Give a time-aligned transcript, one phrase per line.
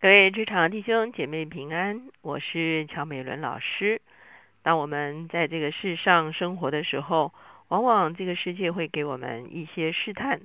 [0.00, 4.00] 各位职场弟兄姐妹平安，我是乔美伦老师。
[4.62, 7.34] 当我们在这个世上生活的时候，
[7.66, 10.42] 往往这个世界会给我们一些试探，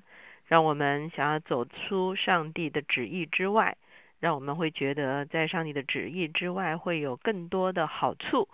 [0.47, 3.77] 让我们想要走出上帝的旨意之外，
[4.19, 8.49] 让我们会觉得在上帝的旨意之外会有更多的好处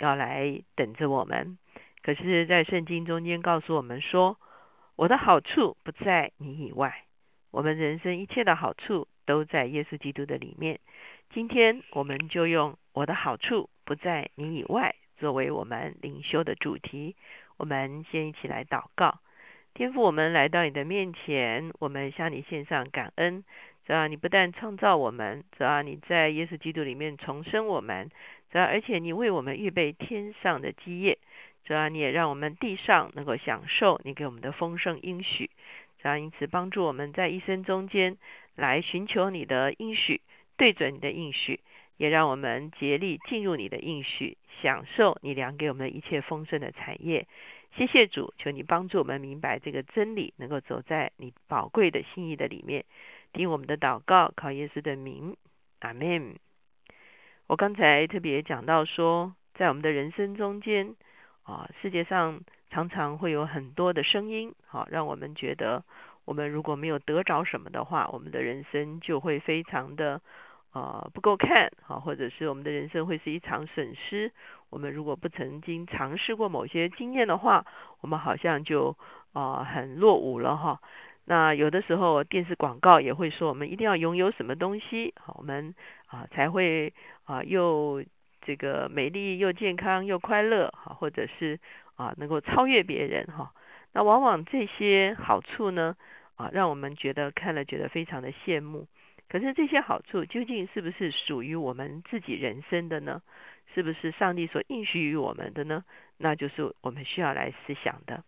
[0.00, 1.56] 要来等着我们。
[2.02, 4.38] 可是，在圣经中间告诉我们说，
[4.96, 7.04] 我的好处不在你以外，
[7.50, 9.08] 我们人生一切的好处。
[9.24, 10.80] 都在耶稣基督的里面。
[11.30, 17.16] 今天我们就用“我的好处不在你以外”作为我们灵修的主题。
[17.56, 19.20] 我们先一起来祷告：
[19.72, 23.44] 天父，我们来到你的面前，我们向你献上感恩。
[23.86, 28.10] 主要你不但创造我们，主要你在耶稣基督里面重生我们，
[28.50, 31.18] 主要而且你为我们预备天上的基业，
[31.64, 35.50] 主要你也让我们地上能够享受你给我们的丰盛应许。
[36.00, 38.18] 主要因此帮助我们在一生中间。
[38.54, 40.20] 来寻求你的应许，
[40.56, 41.60] 对准你的应许，
[41.96, 47.26] 也让我们竭力进入你的应许，享受你量给我们的一切丰盛的产业。
[47.74, 52.84] 谢谢主，求你帮助我们明白这个真理，能够走在你宝贵的心意的里面。
[53.32, 55.36] 听我们的祷告，靠耶稣的名，
[55.80, 56.36] 阿门。
[57.46, 60.94] 我刚才特别讲到说，在我们的人生中间，
[61.44, 65.82] 啊，世界上常常会有很多的声音，好，让我们觉得。
[66.24, 70.20] 我们如果没有得着什么的话，我们的人生就会非常的
[70.72, 74.32] 呃不够看啊，或者是我们的人生会是一场损失。
[74.70, 77.66] 我们如果不曾经尝试过某些经验的话，
[78.00, 78.96] 我们好像就
[79.32, 80.80] 啊很落伍了哈。
[81.24, 85.74] 那有的时候电视广告也会说，我们一定要拥有什么东西，好，我们
[86.06, 86.92] 啊才会
[87.24, 88.02] 啊又
[88.40, 91.60] 这个美丽又健康又快乐哈，或者是
[91.96, 93.52] 啊能够超越别人哈。
[93.92, 95.96] 那往往这些好处呢，
[96.36, 98.86] 啊，让我们觉得看了觉得非常的羡慕。
[99.28, 103.22] 可是这些好处究竟是不是属于我们自己人生的呢？
[103.74, 105.84] 是不是上帝所应许于我们的呢？
[106.18, 108.24] 那就是我们需要来思想的。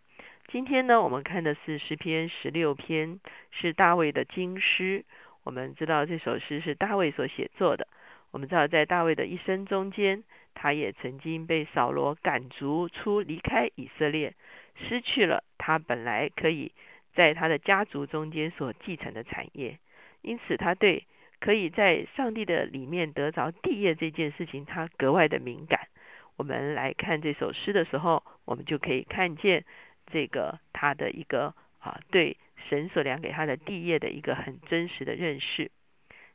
[0.48, 5.04] 今天呢，我们看的是诗篇十六篇，是大卫的经诗。
[5.42, 7.86] 我们知道这首诗是大卫所写作的。
[8.30, 10.24] 我们知道在大卫的一生中间，
[10.54, 14.34] 他也曾经被扫罗赶逐出离开以色列。
[14.74, 16.72] 失去了他本来可以
[17.14, 19.78] 在他的家族中间所继承的产业，
[20.22, 21.06] 因此他对
[21.40, 25.88] 可以在上帝的里面得着地业这件事情，他格外的敏感。
[26.36, 29.64] 我们来看这首诗的时候，我们就可以看见
[30.10, 32.36] 这个他的一个啊对
[32.68, 35.70] 神所量给他的地业的一个很真实的认识。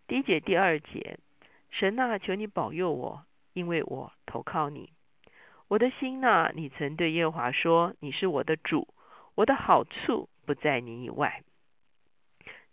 [0.07, 1.17] 第一节第二节，
[1.71, 4.89] 神啊，求你保佑我，因为我投靠你。
[5.69, 8.87] 我的心呐，你曾对耶和华说：“你是我的主，
[9.35, 11.43] 我的好处不在你以外。”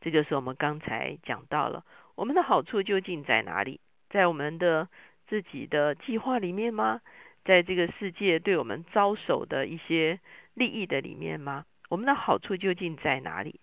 [0.00, 1.84] 这就是我们刚才讲到了，
[2.14, 3.80] 我们的好处究竟在哪里？
[4.08, 4.88] 在我们的
[5.26, 7.02] 自己的计划里面吗？
[7.44, 10.18] 在这个世界对我们招手的一些
[10.54, 11.66] 利益的里面吗？
[11.90, 13.60] 我们的好处究竟在哪里？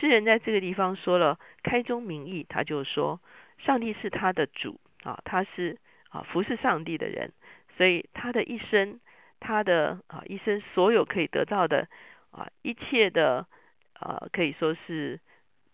[0.00, 3.20] 诗人在这个地方说了开宗明义，他就说
[3.64, 5.78] ：“上帝是他的主啊，他是
[6.08, 7.32] 啊服侍上帝的人。”
[7.76, 9.00] 所以他的一生，
[9.40, 11.88] 他的啊一生所有可以得到的
[12.30, 13.46] 啊一切的
[13.94, 15.20] 啊可以说是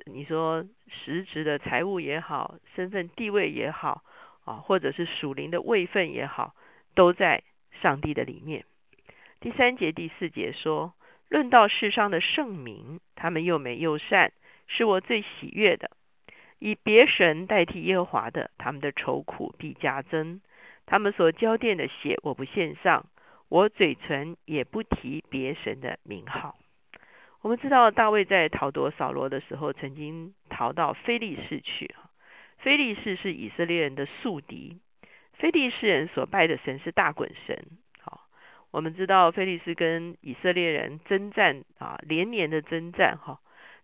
[0.06, 4.03] 你说实质的财物也好，身份地位也好
[4.44, 6.54] 啊，或者是属灵的位分也好，
[6.94, 7.42] 都在
[7.82, 8.64] 上帝的里面。
[9.41, 10.94] 第三节第四节说，
[11.28, 14.32] 论到世上的圣名，他们又美又善，
[14.66, 15.91] 是我最喜悦的。
[16.58, 20.41] 以别神代替耶和华的，他们的愁苦必加增。
[20.91, 23.04] 他们所交奠的血，我不献上；
[23.50, 26.56] 我嘴唇也不提别神的名号。
[27.43, 31.94] 我们知道大卫在逃躲扫罗的时候，曾经逃到非利士去。
[32.56, 34.78] 非利士是以色列人的宿敌，
[35.34, 37.66] 非利士人所拜的神是大滚神。
[38.00, 38.26] 好，
[38.70, 43.19] 我们知道菲利士跟以色列人征战啊，连年的征战。
[43.19, 43.41] 哈，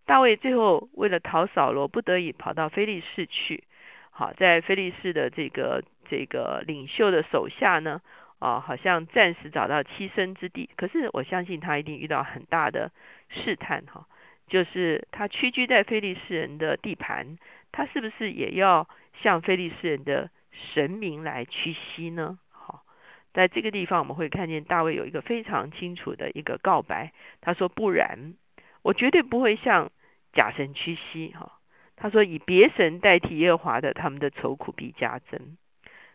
[0.07, 3.65] 大卫最后为了逃扫罗，不得已跑到非利士去。
[4.11, 5.85] 好，在菲利士的这个。
[6.09, 8.01] 这个领袖的手下呢，
[8.39, 10.71] 啊，好像暂时找到栖身之地。
[10.77, 12.93] 可是我相信他一定遇到很大的
[13.29, 14.07] 试探哈，
[14.47, 17.39] 就是他屈居在非利士人的地盘，
[17.73, 18.89] 他是不是也要
[19.23, 22.39] 向非利士人的神明来屈膝呢？
[22.51, 22.85] 好，
[23.33, 28.35] 在这个地方我们会看见大卫有一个非常清楚的一个告白，他说：“不然，
[28.83, 29.91] 我绝对不会向
[30.33, 31.59] 假神屈膝。”哈，
[31.97, 35.57] 他说：“以别神代替耶和华的，他们的愁苦必加增。”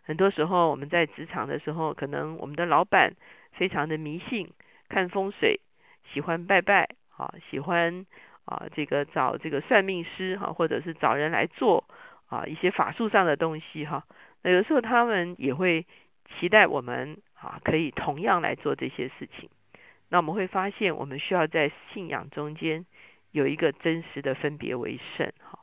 [0.09, 3.13] 很多时候，我们在职场的时候，可能我们的老板
[3.51, 4.49] 非常的迷信，
[4.89, 5.59] 看风水，
[6.11, 8.07] 喜欢拜拜，啊，喜欢
[8.45, 11.83] 啊这个找这个算命师哈，或者是找人来做
[12.25, 14.03] 啊一些法术上的东西哈。
[14.41, 15.85] 那有时候他们也会
[16.39, 19.47] 期待我们啊可以同样来做这些事情。
[20.09, 22.83] 那我们会发现，我们需要在信仰中间
[23.29, 25.59] 有一个真实的分别为圣哈。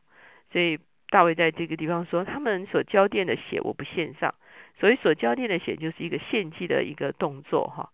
[0.53, 0.79] 所以
[1.17, 4.35] 大卫在这个地方说，他们所交奠的血我不献上。
[4.79, 7.89] 所以所交奠的血就是一个献祭的一个动作哈。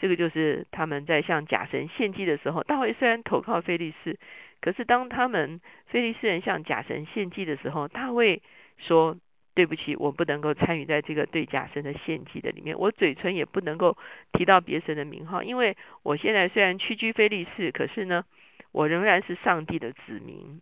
[0.00, 4.18] 这个就是他们在向假神献祭的时候，大卫虽然投靠菲利士，
[4.60, 8.42] 可是当他们菲利士人向假神献祭的时候，大卫
[8.76, 9.16] 说。
[9.56, 13.96] 对不起，我不能够参与在这个对假神的献祭的里面，我嘴唇也不能够
[14.32, 18.24] 提到别神的名号，因为我现在虽然屈居非利士，可是呢，
[18.72, 20.60] 我仍然是上帝的子民。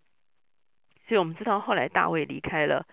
[1.09, 2.87] 所以我们知道后来大卫离开了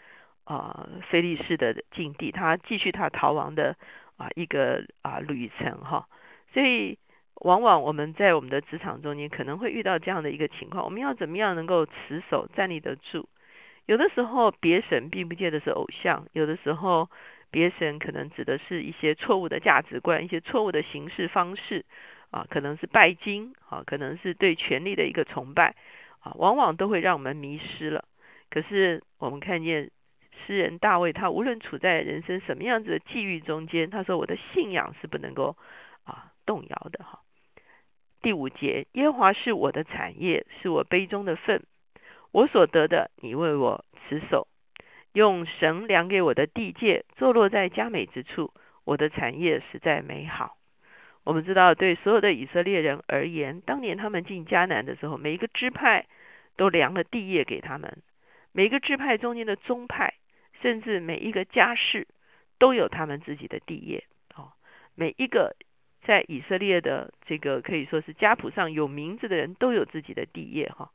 [0.43, 3.75] 啊非利士的境地，他继续他逃亡的
[4.17, 6.07] 啊一个啊旅程哈。
[6.53, 6.97] 所以
[7.35, 13.27] 往往我们在我们的职场中间可能会遇到这样的一个情况，我们要怎么样能够持守站立得住？
[13.85, 17.09] 有的时候，别神并不见得是偶像；有的时候，
[17.49, 21.85] 别神可能指的是一些错误的价值观、一些错误的行事方式
[22.29, 25.75] 啊，可能是拜金啊，可能是对权力的一个崇拜
[26.19, 28.05] 啊，往往都会让我们迷失了。
[28.49, 29.91] 可是，我们看见
[30.45, 35.55] 诗人大卫，他无论处在人生什么样子的际遇中间，他说：“我的信仰是不能够
[36.03, 37.21] 啊动摇的。”哈。
[38.21, 41.63] 第五节，耶和华是我的产业，是我杯中的份。
[42.31, 44.47] 我所得的，你为我持守；
[45.13, 48.53] 用神量给我的地界，坐落在佳美之处。
[48.83, 50.58] 我的产业实在美好。
[51.29, 56.07] 我们知道，对所有的以色列人而言，当年他们进迦南的时候，每一个支派
[56.57, 57.91] 都量了地业给他们；
[58.51, 60.15] 每一个支派中间的宗派，
[60.63, 62.07] 甚至每一个家室，
[62.57, 64.05] 都有他们自己的地业。
[64.33, 64.53] 哦，
[64.95, 65.55] 每一个
[66.03, 70.67] 在以色列的这个可以说是家谱上有名字的人，都有自己的地业。
[70.69, 70.89] 哈。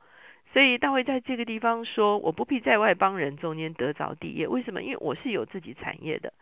[0.52, 4.82] 所以大卫在这个地方说：“我不必在外邦人中间得着地业，为什么？
[4.82, 6.32] 因为我是有自己产业的。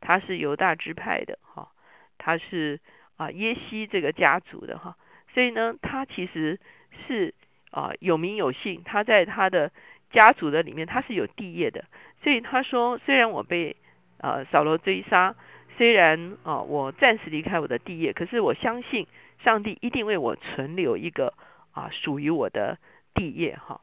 [0.00, 1.68] 他是犹大支派的，哈，
[2.16, 2.80] 他是
[3.16, 4.96] 啊耶西这个家族的，哈。
[5.32, 6.58] 所以呢，他其实
[7.06, 7.34] 是
[7.70, 9.70] 啊有名有姓，他在他的
[10.10, 11.84] 家族的里面他是有地业的。
[12.22, 13.76] 所以他说：虽然我被
[14.18, 15.34] 呃扫罗追杀，
[15.76, 19.06] 虽然啊我暂时离开我的地业，可是我相信
[19.42, 21.34] 上帝一定为我存留一个
[21.72, 22.78] 啊属于我的。”
[23.16, 23.80] 地业哈，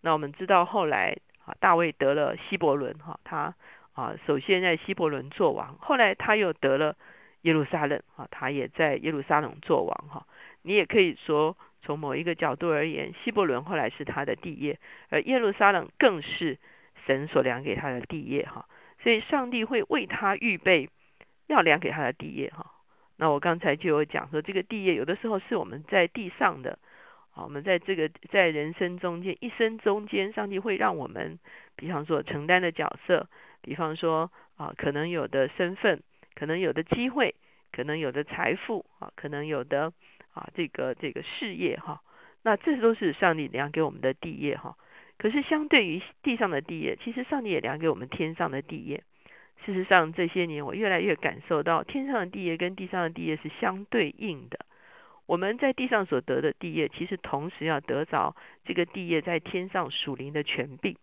[0.00, 3.54] 那我们知道后来啊，大卫得了希伯伦哈，他
[3.92, 6.96] 啊首先在希伯伦做王，后来他又得了
[7.42, 10.26] 耶路撒冷啊，他也在耶路撒冷做王哈。
[10.62, 14.78] 你也可以说从某一个角度而言，希伯伦后来是他的地业，
[15.08, 16.58] 而耶路撒冷更是
[17.06, 18.66] 神所量给他的地业哈。
[19.02, 20.90] 所以上帝会为他预备
[21.46, 22.70] 要量给他的地业哈。
[23.16, 26.78] 那我刚才就有讲说，这个地业有的时候是我们在地上的。
[27.32, 31.38] 啊，我们在这个在人生中间，一生中间，上帝会让我们，
[31.76, 33.28] 比方说承担的角色，
[33.62, 36.02] 比方说啊，可能有的身份，
[36.40, 37.34] 可能有的机会，
[37.70, 39.92] 可能有的财富啊，可能有的
[40.32, 42.00] 啊这个这个事业哈，
[42.40, 44.74] 那这都是上帝量给我们的地业哈。
[45.18, 49.04] 可是相对于地上的地业，其实上帝也量给我们天上的地业。
[49.66, 54.64] 事实上这些年，我越来越感受到，天上的地业跟地上的地业是相对应的。
[55.26, 58.34] 我们在地上所得的地业，其实同时要得着
[58.64, 60.96] 这个地业在天上属灵的权柄。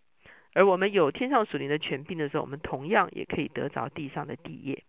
[0.52, 4.82] 而我们有天上属灵的权柄的时候，我们同样也可以得着地上的地业。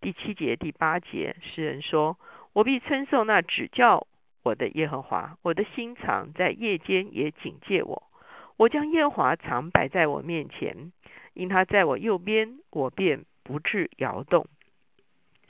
[0.00, 2.18] 第七节、第八节，诗人说
[2.52, 4.06] ：“我必称颂那指教
[4.42, 8.02] 我的耶和华，我的心肠在夜间也警戒我。
[8.56, 10.92] 我将耶和华常摆在我面前，
[11.34, 14.46] 因他在我右边，我便不致摇动。”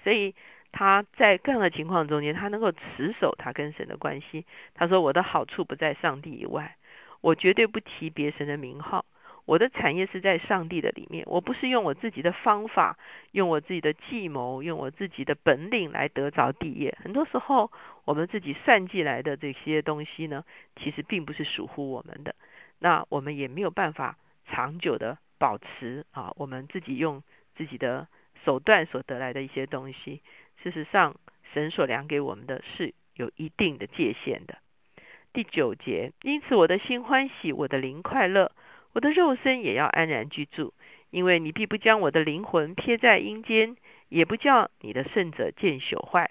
[0.04, 0.34] 所以。
[0.72, 4.46] 他在各样的情况中间，他能够持守他跟神的关系。
[4.72, 6.76] 他说：“我的好处不在上帝以外，
[7.20, 9.04] 我绝对不提别神的名号。
[9.50, 11.24] 我的产业是在上帝的里面。
[11.26, 12.96] 我不是用我自己的方法，
[13.32, 16.96] 用我自己的计谋，用我自己的本领来得着地业。
[17.02, 17.72] 很多时候，
[18.04, 20.44] 我们自己算计来的这些东西呢，
[20.76, 22.36] 其实并不是属乎我们的。
[22.78, 24.16] 那我们也没有办法
[24.46, 27.24] 长久的保持啊，我们自己用
[27.56, 28.06] 自己的
[28.44, 30.22] 手段所得来的一些东西。”
[30.62, 31.16] 事实上，
[31.52, 34.58] 神所量给我们的是有一定的界限的。
[35.32, 38.52] 第九节，因此我的心欢喜，我的灵快乐，
[38.92, 40.74] 我的肉身也要安然居住，
[41.10, 43.76] 因为你必不将我的灵魂撇在阴间，
[44.08, 46.30] 也不叫你的圣者见朽坏。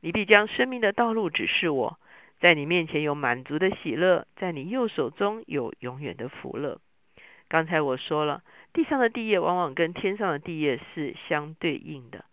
[0.00, 1.98] 你必将生命的道路指示我，
[2.40, 6.78] 在你面前有满足的喜乐，在你右手中有永远的福乐。
[7.48, 8.42] 刚才我说了，
[8.72, 12.24] 地上的地业往往跟天上的地业是相对应的。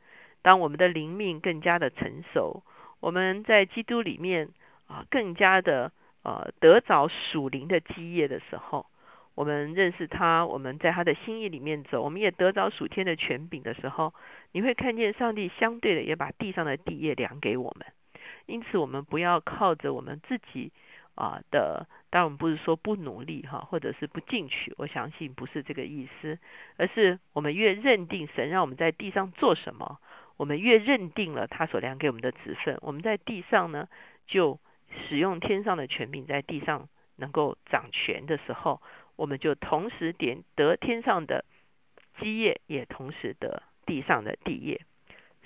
[0.42, 2.64] 当我们的灵命更加的成熟，
[3.00, 4.50] 我们在基督里面
[4.88, 8.88] 啊，更加的呃得着属灵的基业的时候，
[9.34, 14.14] 我们认识他，我们在他的心意里面走，我们也得着属天的权柄的时候，
[14.52, 17.88] 你会看见上帝相对的也把地上的地业量给我们。
[18.46, 20.74] 因此，我们不要靠着我们自己
[21.16, 26.38] 啊的，当然我们不是说不努力哈，或者是不进取，我相信不是这个意思，
[26.76, 30.00] 而是我们越认定神让我们在地上做什么，
[30.36, 33.88] 我们越认定了他所量给我们的职分，我们在地上呢
[34.28, 34.60] 就
[35.08, 38.82] 使用天上的权柄在地上能够掌权的时候。
[39.22, 41.46] 我们就同时点得天上的
[42.20, 44.82] 基业，也同时得地上的地业。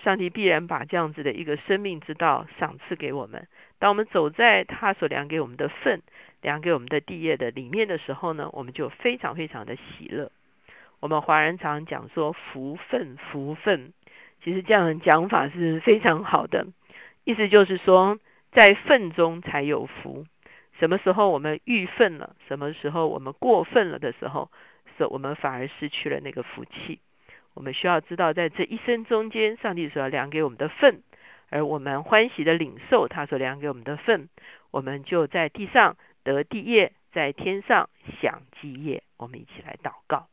[0.02, 3.50] 上帝必然把这样子的一个生命之道赏赐给我们。
[3.78, 6.02] 当我们走在他所量给我们的份、
[6.42, 10.32] 量给我们的地业的里面的时候呢，我们就非常非常的喜乐。
[11.02, 13.92] 我们华人常讲说福分福分，
[14.42, 16.66] 其实这样的讲法是非常好的，
[17.26, 18.18] 意思就是说
[18.54, 20.26] 在份中才有福。
[20.80, 22.36] 什么时候我们欲愤了？
[22.48, 24.52] 什么时候我们过分了的时候，
[24.98, 27.00] 是我们反而失去了那个福气。
[27.54, 31.02] 我们需要知道，在这一生中间，上帝所要量给我们的份，
[31.50, 34.28] 而我们欢喜的领受他所量给我们的份，
[34.72, 37.90] 我们就在地上得地业，在天上
[38.22, 39.04] 享基业。
[39.16, 40.28] 我们一起来祷告。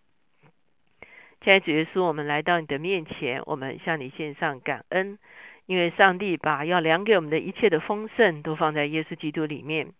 [1.42, 5.18] 亲爱的主耶稣，我们来到你的面前，我们向你献上感恩，
[5.66, 9.92] 因为上帝把要量给我们的一切的丰盛，都放在耶稣基督里面。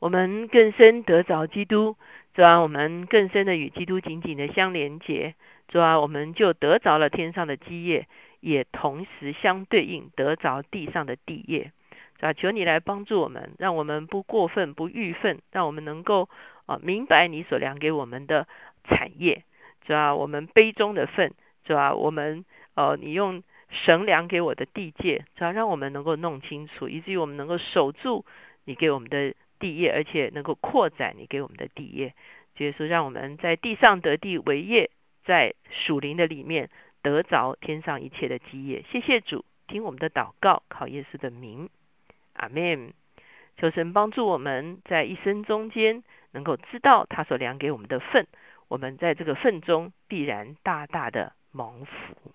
[0.00, 1.96] 我们更深得着基督，
[2.34, 5.34] 主啊，我们更深的与基督紧紧的相连接，
[5.68, 8.06] 主啊，我们就得着了天上的基业，
[8.40, 11.72] 也同时相对应得着地上的地业，
[12.18, 16.28] 主啊，求你来帮助我们，让我们不过分不欲愤，让我们能够
[16.66, 18.46] 啊明白你所量给我们的
[18.84, 19.42] 产业，
[19.86, 21.32] 主啊，我们杯中的份，
[21.64, 28.26] 主啊，我们呃你用神量给我的地界，主要让我们能够弄清楚，以至于我们能够守住
[28.64, 29.34] 你给我们的。
[29.58, 32.14] 地业，而且能够扩展你给我们的地业，
[32.54, 34.90] 就是说，让我们在地上得地为业，
[35.24, 36.70] 在属灵的里面
[37.02, 38.84] 得着天上一切的基业。
[38.90, 41.68] 谢谢主，听我们的祷告，靠耶稣的名，
[42.34, 42.92] 阿门。
[43.56, 48.26] 求神帮助我们在一生中间能够知道他所量给我们的份，
[48.66, 52.32] 我们在这个份中必然大大的蒙福。